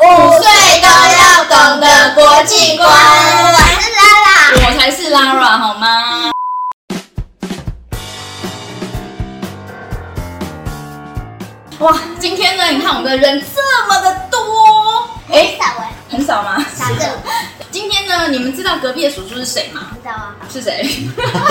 [0.00, 0.02] 五
[0.42, 0.44] 岁
[0.80, 2.88] 都要懂得国际观。
[2.88, 2.92] 我
[3.80, 4.30] 是 Lara，
[4.66, 6.30] 我才是 Lara，好吗？
[11.78, 14.40] 哇，今天呢，你看我们的人这么的多，
[15.30, 15.56] 哎，
[16.16, 16.56] 很少吗？
[16.74, 17.18] 少的。
[17.70, 19.88] 今天呢，你们知道隔壁的叔叔是谁吗？
[20.02, 20.34] 知道啊。
[20.50, 20.88] 是谁？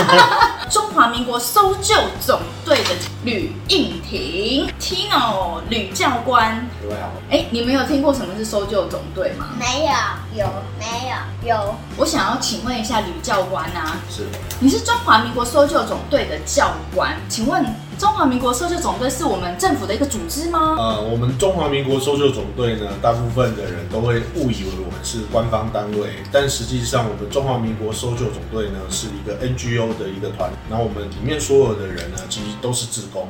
[0.72, 2.90] 中华民国搜救总队的
[3.24, 6.68] 吕应廷，Tino 吕教官。
[6.82, 7.12] 各位好。
[7.30, 9.50] 哎，你们有听过什么是搜救总队吗？
[9.60, 11.10] 没有，有没
[11.44, 11.56] 有？
[11.56, 11.76] 有。
[11.98, 14.26] 我想要请问一下吕教官啊，是。
[14.60, 17.64] 你是中华民国搜救总队的教官，请问？
[17.98, 20.76] 中华民国搜救总队是我们政府的一个组织吗？
[20.78, 33.28] 呃，我们中华民国搜救总队呢，大部分的人都会误以为我们是官方单位，但实际上我们中华民国搜救总队呢是一个 NGO 的一个团，然后我们里面所有的人呢，其实都是志工。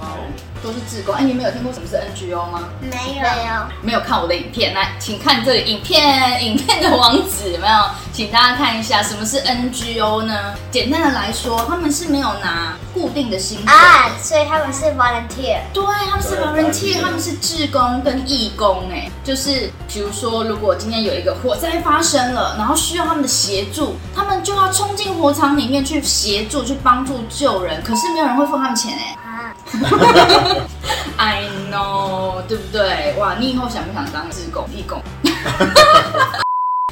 [0.00, 0.18] 哇哦，
[0.62, 1.14] 都是志工。
[1.14, 2.68] 哎，你们有听过什么是 NGO 吗？
[2.80, 4.72] 没有，没有，没有看我的影片。
[4.72, 7.74] 来，请看这里影片，影片的网址有没有？
[8.20, 10.52] 请大家看一下什么是 NGO 呢？
[10.70, 15.60] 简单的来说，他们是没有拿固定的薪水啊，所以他们是 volunteer。
[15.72, 18.90] 对，他们是 volunteer，他们是志工跟义工。
[18.90, 27.82] 哎，就是比如说，如果今天有一个火灾发生了，然后需要他们的协助，他们就要冲进火场里面去协助，去帮助救人。
[27.82, 29.16] 可是没有人会付他们钱哎。
[31.16, 33.14] I know，对不对？
[33.18, 35.02] 哇，你以后想不想当志工、义工？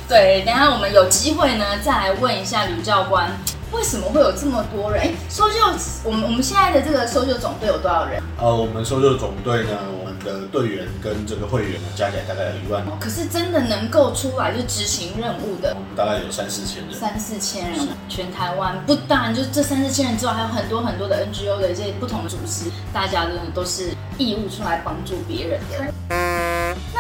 [0.09, 3.31] 对，等下我们有机会呢，再来问一下吕教官，
[3.73, 5.03] 为什么会有这么多人？
[5.03, 5.57] 哎，搜救，
[6.03, 8.23] 我们我们现在的这个搜救总队有多少人？
[8.41, 12.83] 呃，我们搜救总队呢，我们的队员跟这个会员呢，加起来大概有一万。
[12.99, 16.95] 可是真的能够出来就执行任务的，我们大概有三四千人。
[16.99, 26.18] 三四千人，全台湾不当然就是这三四千人之外，还有很多很多的 NGO 的一些不同的组织，大家真的都是义务出来帮助别人的。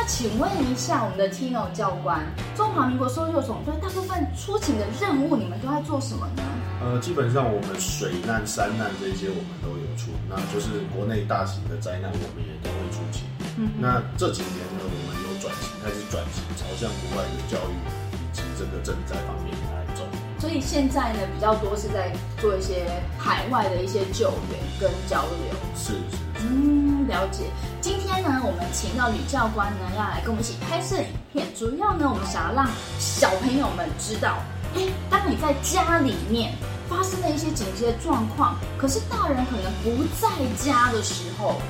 [0.00, 6.42] 那请问一下，我们的 Tino 教官，中华民国搜救总队大部分出勤的任务，你们都在做什么呢？
[6.80, 13.26] 呃，基本上我们水难、山难这些我们都有出，那就是国内大型的灾难，我们也都会出勤。
[13.56, 17.74] 嗯，那这几年呢，我们有转型，开始转型朝向国外的教育
[18.14, 20.04] 以及这个赈灾方面来走。
[20.38, 22.86] 所以现在呢，比较多是在做一些
[23.18, 25.58] 海外的一些救援跟交流。
[25.74, 26.27] 是是是。
[26.40, 27.44] 嗯，了解。
[27.80, 31.46] 今天呢，我们请到女教官呢，要来跟我们一起拍摄影片。
[31.54, 32.68] 主要呢，我们想要让
[32.98, 34.38] 小朋友们知道，
[34.74, 36.52] 哎，当你在家里面
[36.88, 40.28] 发生了一些紧急的状况，可是大人可能不在
[40.62, 41.60] 家的时候，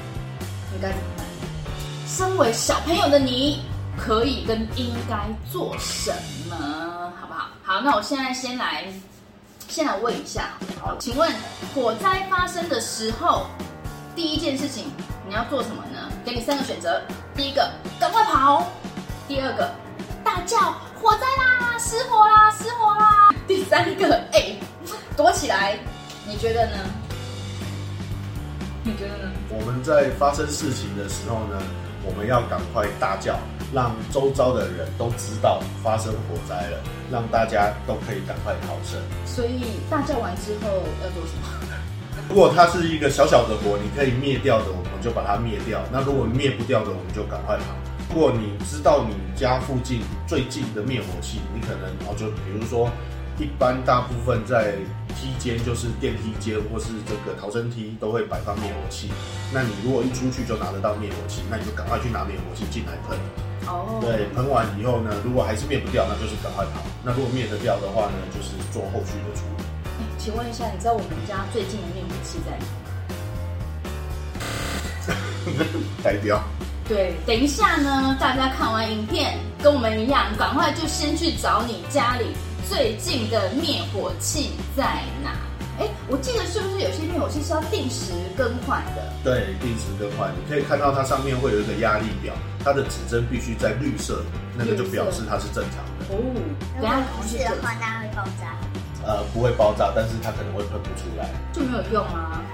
[0.73, 1.27] 你该怎么办？
[2.07, 3.63] 身为小朋友的你，
[3.97, 5.17] 可以跟应该
[5.51, 6.11] 做什
[6.49, 6.57] 么？
[7.21, 7.49] 好不好？
[7.63, 8.85] 好，那我现在先来，
[9.69, 10.51] 先来问一下，
[10.81, 11.31] 好，请问
[11.75, 13.47] 火灾发生的时候，
[14.19, 14.87] 第一件事情
[15.29, 16.11] 你要做什么呢？
[16.25, 17.01] 给你三个选择：
[17.37, 17.71] 第一个，
[18.01, 18.65] 赶快跑；
[19.29, 19.71] 第二个，
[20.25, 24.57] 大叫火灾啦，失火啦，失火啦；第三个，哎，
[25.17, 25.79] 躲起来。
[26.27, 26.77] 你觉得呢？
[28.83, 29.31] 你觉得呢？
[29.51, 31.63] 我们在发生事情的时候呢，
[32.05, 33.39] 我们要赶快大叫，
[33.73, 39.01] 让周遭的人都知道发生火灾了，让大家都可以赶快逃生。
[39.25, 41.78] 所以大叫完之后要做什么？
[42.29, 45.81] 如果它是一个小小的火，你可以灭掉的，我们就把它灭掉。
[45.91, 47.65] 那如果灭不掉的，我们就赶快跑。
[48.13, 52.91] 如果你知道你家附近最近的灭火器，你可能哦，就比如说，
[53.39, 54.77] 一般大部分在
[55.17, 59.11] 梯间，就是电梯间或是这个逃生梯都会摆放灭火器。
[59.53, 63.17] 那你如果一出去就拿得到灭火器，那你就赶快去拿灭火器进来喷。
[63.67, 64.01] 哦。
[64.01, 66.85] 对，喷完以后呢，如果还是灭不掉，那就是赶快跑。
[67.05, 69.65] 那如果灭得掉的话呢，就是做后续的处理。
[70.19, 72.53] 请问一下，你知道我们家最近的灭火器在
[75.07, 75.65] 哪？
[76.05, 76.43] 呆掉。
[76.89, 82.27] 对，等一下呢，大家看完影片，跟我们一样，赶快就先去找你家里
[82.69, 85.31] 最近的灭火器在哪。
[85.79, 89.13] 哎，我记得是不是有些灭火器是要定时更换的？
[89.23, 90.33] 对，定时更换。
[90.35, 94.25] 你可以看到它上面会有一个压力表，它的指针必须在绿色，
[94.57, 96.07] 那个就表示它是正常的。
[96.11, 96.19] 哦，
[96.77, 98.58] 如果不是的话，它会爆炸。
[99.09, 102.45] 呃，不会爆炸，但是它可能会喷不出来，就没有用啊！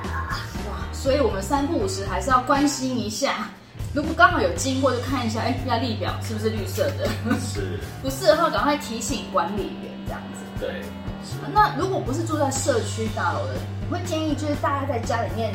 [0.71, 3.49] 哇，所以我们三不五时还是要关心一下。
[3.93, 7.09] 如果刚好有经过，就看一下，哎，压力表是不是绿色的？
[7.41, 7.81] 是。
[8.01, 10.45] 不是的话，赶快提醒管理员这样子。
[10.61, 10.83] 对。
[11.25, 11.35] 是。
[11.53, 15.53] 那如果不是住在社区大楼的，你会建议就是大家在家里面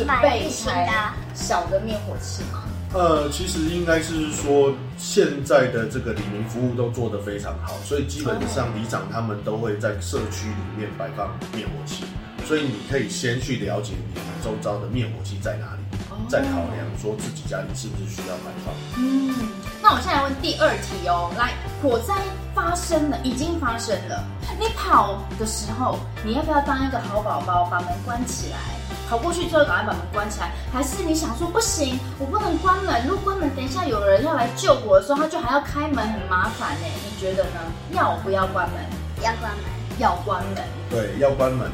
[0.00, 2.62] 准备一台小的灭火器吗？
[2.94, 12.04] 呃，其实应该是说，现在的这个李明服务都做得非常好，所以基本上里长他们都会在社区里面摆放灭火器，
[12.46, 15.82] 所以你可以先去了解你们周遭的灭火器在哪里，
[16.28, 18.74] 再考量说自己家里是不是需要摆放。
[18.96, 19.34] 嗯，
[19.82, 21.52] 那那我现在来问第二题哦，来，
[21.82, 22.14] 火灾
[22.54, 24.24] 发生了，已经发生了，
[24.60, 28.79] 你跑的时候，你要不要当一个好宝宝，把门关起来？
[29.10, 36.86] 跑过去之后，赶快把门关起来，还是你想说不行，我不能关门，如果关门，等一下有人要来救我的时候，他就还要开门，很麻烦呢。
[36.86, 37.58] 你觉得呢？
[37.90, 38.78] 要不要关门？
[39.18, 39.64] 要关门。
[39.98, 40.62] 要关门。
[40.88, 41.68] 对，要关门。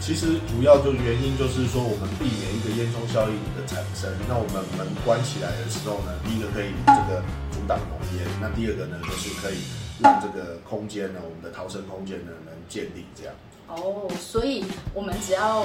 [0.00, 4.12] 其实主要就原因就是说，我们避免一个烟囱效应的产生。
[4.28, 9.64] 那我们门关起来的时候呢，第一个可以这个阻挡浓烟，那第二个呢，就是可以
[9.98, 13.32] 让这个空间呢，我们的逃生空间呢，能建立这样。
[13.68, 15.64] 哦，所以我们只要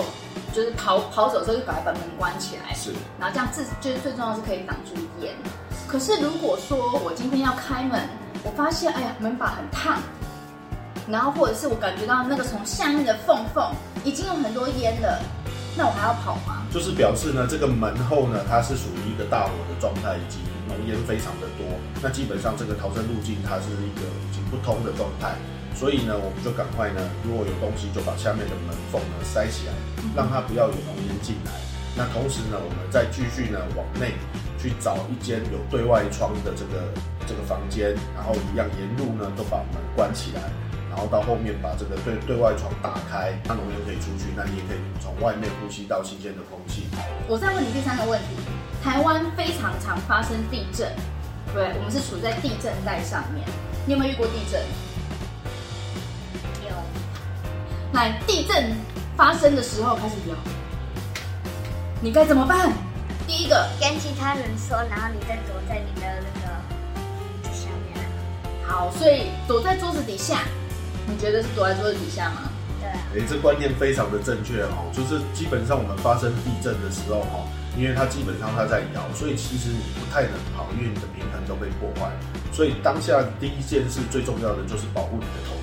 [0.54, 2.74] 就是跑跑走的时候，就赶快把门关起来。
[2.74, 5.34] 是，然后这样自就是最重要是可以挡住烟。
[5.88, 8.08] 可是如果说我今天要开门，
[8.44, 10.00] 我发现哎呀门把很烫，
[11.08, 13.72] 然后或者是我感觉到那个从下面的缝缝
[14.04, 15.20] 已经有很多烟了，
[15.76, 16.64] 那我还要跑吗？
[16.72, 21.66] 就是表示呢，这个门后呢，它是属于一个大火的状态，以及浓烟非常的多。
[22.02, 25.36] 那基本上这个逃生路径它是一个已经不通的状态。
[25.78, 29.74] 所以呢，我们就赶快呢，如果有东西就把下面的门缝呢塞起来，
[30.16, 31.52] 让它不要有浓烟进来。
[31.96, 34.18] 那同时呢，我们再继续呢往内
[34.58, 36.90] 去找一间有对外窗的这个
[37.30, 40.50] 这个房间，然后一样沿路呢都把门关起来，
[40.90, 46.90] 然后到后面把这个对对外窗打开，让浓烟可以出去，那你也可以从外面呼吸到新鲜的空气。
[47.30, 48.34] 我再问你第三个问题：
[48.82, 50.90] 台湾非常常发生地震，
[51.54, 53.46] 对，我们是处在地震带上面，
[53.86, 54.60] 你有没有遇过地震？
[57.98, 58.72] 来，地震
[59.16, 60.36] 发生的时候开始摇，
[62.00, 62.72] 你该怎么办？
[63.26, 67.98] 第一个跟其他人说，然后你再躲在你的那个下面。
[68.68, 70.42] 好，所以躲在桌子底下，
[71.08, 72.52] 你觉得是躲在桌子底下吗？
[72.80, 73.20] 对。
[73.20, 82.12] 哎，这观念非常的正确哦，就是基本上我们发生地震的时候哈，因为它基本上它在摇，所以其实你不太能跑，因为你的平衡都被破坏。
[82.54, 85.57] 所以当下第一件事最重要的就是保护你的头部。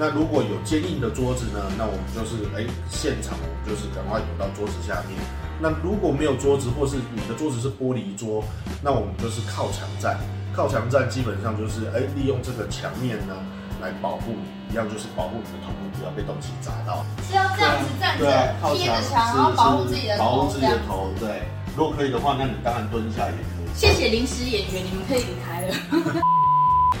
[0.00, 1.60] 那如果有坚硬的桌子呢？
[1.76, 5.20] 那我们就是哎，现场我们就是赶快躲到桌子下面。
[5.60, 8.42] 那如果没有桌子，或是你的桌子是玻璃桌，
[8.82, 10.18] 那我们就是靠墙站。
[10.56, 13.36] 靠墙站基本上就是哎，利用这个墙面呢
[13.78, 17.04] 来保护你，一样就是保护你的头部不要被东西砸到。
[17.28, 18.24] 是要这样子站着
[18.72, 21.12] 贴着墙，然后保护自己的头，保护自己的头。
[21.20, 21.42] 对，
[21.76, 23.68] 如果可以的话，那你当然蹲下也可以。
[23.76, 25.74] 谢谢临时演员，你们可以离开了。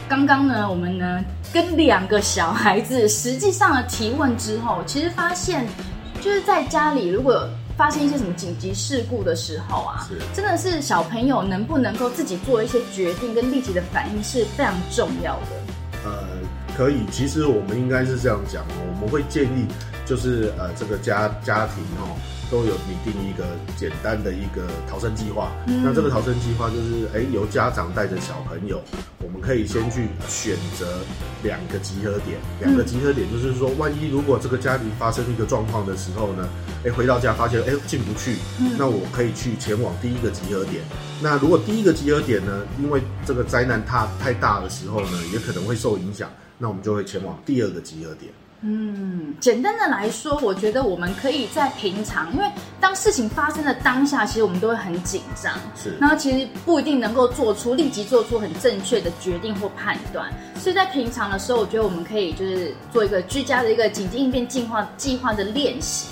[0.08, 5.66] 刚刚呢，我们呢跟两个小孩子实际上的提问之后，其实发现
[6.20, 15.46] 就是在家里如果发生一些什么紧急事故的时候啊，是真的是小朋友能不能够自己做一些决定跟立即的反应是非常重要的。
[16.04, 16.26] 呃，
[16.76, 19.66] 可以，其实我们应该是这样讲哦，我们会建议
[20.04, 22.16] 就是呃这个家家庭哦。
[22.50, 23.44] 都有拟定一个
[23.76, 25.52] 简单的一个逃生计划。
[25.66, 28.82] 嗯、那这个逃生计划就是，哎，由家长带着小朋友，
[29.22, 30.98] 我们可以先去选择
[31.42, 32.38] 两个集合点。
[32.60, 36.48] 两个集合点就是说，万一如果这个家庭发生一个状况的时候呢，
[36.84, 38.36] 哎，回到家发现哎进不去，
[38.76, 40.82] 那我可以去前往第一个集合点。
[41.22, 48.32] 那如果第一个集合点呢，因为这个灾难它太大的时候呢，也可能会受影响，那我们就会前往第二个集合点。
[48.62, 52.44] 嗯，简单的来说，我觉得我们可以在平常，因为
[52.78, 66.08] 当事情发生的当下，其实我们都会很紧张，是，然后其实不一定能够做出立即做出很正确的决定或判断，所以在平常的时候，我觉得我们可以就是做一个居家的一个紧急应变计划计划的练习。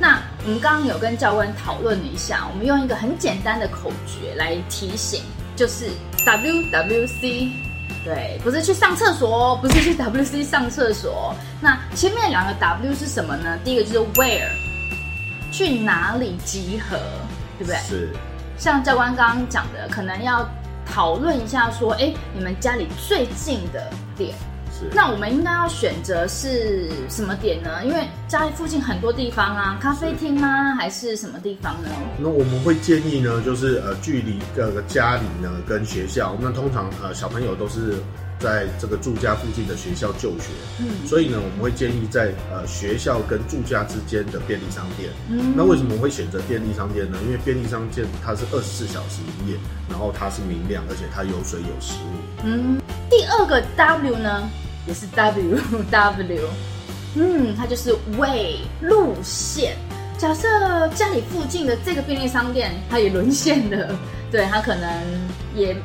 [0.00, 5.22] 那我们刚刚有跟教官讨论了一下，我们用一个很简单的口诀来提醒，
[5.54, 5.90] 就是
[6.26, 7.73] WWC。
[8.04, 11.34] 对，不是去上厕所，不是去 WC 上厕所。
[11.60, 13.58] 那前面两个 W 是什么呢？
[13.64, 14.50] 第一个就是 Where，
[15.50, 16.98] 去哪里集合，
[17.58, 17.76] 对不对？
[17.78, 18.12] 是。
[18.58, 20.46] 像教官刚刚讲的，可能要
[20.86, 24.34] 讨论一下，说，哎，你们家里最近的点。
[24.92, 27.84] 那我们应该要选择是什么点呢？
[27.84, 31.88] 因为家里附近很多地方啊，咖啡厅啊，还是什么地方呢？
[32.18, 37.94] 那我们会建议呢，就是呃，距离各个家里呢跟学校，那通常呃小朋友都是
[38.38, 40.50] 在这个住家附近的学校就学，
[40.80, 45.10] 嗯，所以呢，我们会建议在呃学校跟住家之间的便利商店。
[45.28, 47.18] 嗯，那为什么会选择便利商店呢？
[47.24, 52.44] 因为便利商店它是二十四小时营业，然后它是明亮，而且它有水有食物。
[52.44, 54.48] 嗯，第二个 W 呢？
[54.86, 55.58] 也是 W
[55.90, 56.48] W，
[57.16, 59.76] 嗯，它就是 way 路线。
[60.16, 63.98] 假设家里附近的这个便利商店，它也沦陷了，
[64.30, 64.88] 对，它可能
[65.54, 65.76] 也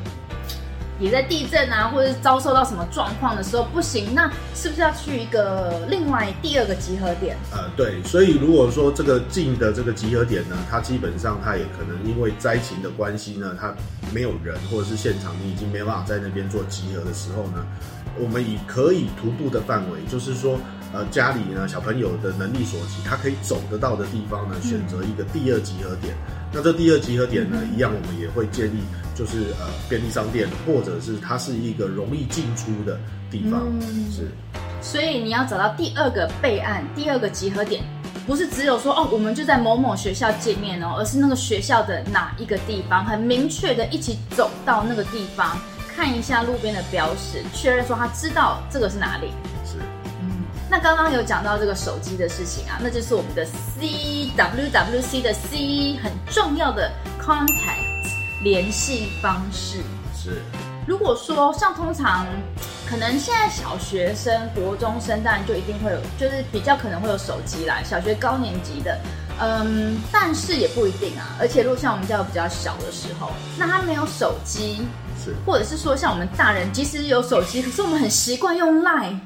[1.00, 7.36] 也在地震啊，或者是遭受到什么状况的时候不行，那是不是要去一个另外第二个集合点？
[7.50, 13.74] 呃，对，所以如果说这个近的这个集合点呢，它基本上它也可能因为灾情的关系呢，它
[14.12, 17.66] 没有人，或者是现场你已经没办法在那边做集合的时候呢，
[18.18, 20.58] 我们以可以徒步的范围，就是说。
[20.92, 26.14] 呃，家里呢，小朋友的能力所及，他可以走得到的地方呢，选择一个第二集合点。
[26.28, 28.80] 嗯、那这第二集合点呢，一样我们也会建议，
[29.14, 32.98] 就是呃，便利商店，或者是它是一个容易进出的
[33.30, 33.62] 地方。
[33.70, 34.28] 嗯、是。
[34.82, 37.84] 所以你要找到第二个备案，第二个集合点，
[38.26, 45.56] 不是只有说哦，我们就在某某学校见面哦，而是那个学校的哪一个地方，很明确的一起走到那个地方，
[45.94, 49.28] 看一下路边的标识，确认说他知道这个是哪里。
[50.70, 56.88] 那刚刚有讲到这个手机的事情啊，那就是我们的 C W W C 的 C 很重要的
[57.20, 58.08] contact
[58.44, 59.78] 联系方式。
[60.16, 60.40] 是，
[60.86, 62.24] 如果说像通常
[62.88, 67.82] 可能现在小学生、国中生当然就一定会有，就是比较可能会有手机啦。
[67.84, 68.96] 小学高年级的，
[69.40, 71.34] 嗯，但是也不一定啊。
[71.40, 74.86] 而且如果像我们家有比较小的时候，那他没有手机，
[75.24, 79.18] 是，或者是说像我们大人即使有手机，可是我们很习惯用 Line。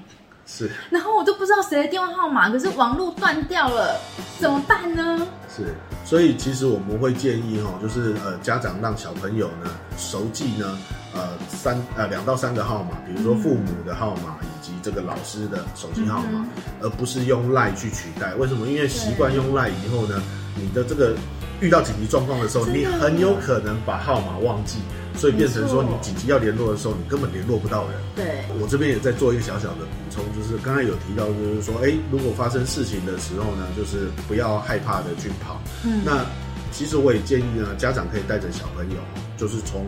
[0.47, 3.99] 是，然后我都不知道谁的电话号码，可是网络断掉了，
[4.39, 5.27] 怎么办呢？
[5.49, 5.75] 是，
[6.05, 10.79] 所以其实我们会建议哈，就是呃家长让小朋友呢熟记呢
[11.15, 16.49] 呃三呃两到三个号码，比如说父母的号码以及这个老师的手机号码，嗯、
[16.83, 18.35] 而不是用 LINE 去取代。
[18.35, 18.67] 为什么？
[18.67, 20.23] 因为习惯用 LINE 以后呢，
[20.57, 21.15] 你的这个
[21.61, 24.79] 遇到紧急状况的时候，你很有可能把号码忘记。
[25.17, 28.01] 所以变成说，你紧急要联络的时候，你根本联络不到人。
[28.17, 35.61] 对，我这边也在做一个小小的补充，就是刚才有提到，就是说，哎，如果发生事情的时候呢，就是不要害怕的去跑。
[35.85, 36.25] 嗯，那
[36.73, 38.97] 其实我也建议呢，家长可以带着小朋友，
[39.37, 39.87] 就是从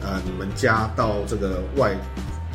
[0.00, 1.96] 呃你们家到这个外。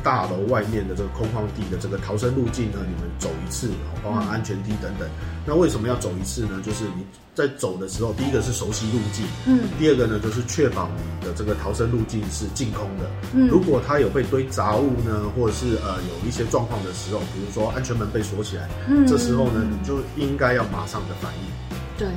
[0.04, 3.70] 大楼外面的这个空旷地的这个逃生路径呢，你们走一次，
[4.04, 5.08] 包含安全梯等等。
[5.46, 6.62] 那为什么要走一次呢？
[6.64, 13.10] 就是你在走的时候，第一个是熟悉路径，嗯，第二个呢就是确保你的这个逃生路径是净空的。
[13.34, 21.78] 嗯，如果它有被堆杂物呢，或者是呃有一些状况的时候，比如说安全门被锁起来，嗯，这时候呢你就应该要马上的反应。
[21.98, 22.08] 对。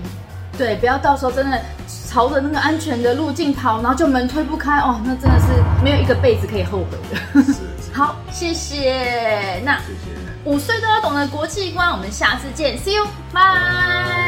[0.59, 1.59] 对，不要到时候真的
[2.11, 5.47] 朝着那个安全的路径跑，然后就门推不开哦，那真的是
[5.83, 7.43] 没有一个被子可以后悔的。
[7.93, 9.61] 好，谢谢。
[9.65, 9.81] 那。
[10.45, 14.22] 五岁都要懂的国际观，我们下次见，See you，拜。